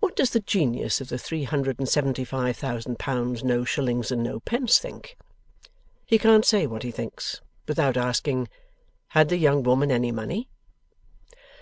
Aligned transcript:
What 0.00 0.14
does 0.14 0.28
the 0.32 0.40
Genius 0.40 1.00
of 1.00 1.08
the 1.08 1.16
three 1.16 1.44
hundred 1.44 1.78
and 1.78 1.88
seventy 1.88 2.22
five 2.22 2.54
thousand 2.58 2.98
pounds, 2.98 3.42
no 3.42 3.64
shillings, 3.64 4.12
and 4.12 4.22
nopence, 4.22 4.78
think? 4.78 5.16
He 6.04 6.18
can't 6.18 6.44
say 6.44 6.66
what 6.66 6.82
he 6.82 6.90
thinks, 6.90 7.40
without 7.66 7.96
asking: 7.96 8.48
Had 9.16 9.30
the 9.30 9.38
young 9.38 9.62
woman 9.62 9.90
any 9.90 10.12
money? 10.12 10.50